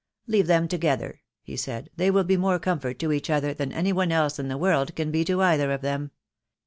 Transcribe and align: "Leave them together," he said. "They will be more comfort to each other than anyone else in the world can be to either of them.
"Leave 0.25 0.47
them 0.47 0.67
together," 0.67 1.21
he 1.43 1.55
said. 1.55 1.91
"They 1.95 2.09
will 2.09 2.23
be 2.23 2.35
more 2.35 2.57
comfort 2.57 2.97
to 2.97 3.11
each 3.11 3.29
other 3.29 3.53
than 3.53 3.71
anyone 3.71 4.11
else 4.11 4.39
in 4.39 4.47
the 4.47 4.57
world 4.57 4.95
can 4.95 5.11
be 5.11 5.23
to 5.25 5.43
either 5.43 5.71
of 5.71 5.81
them. 5.81 6.09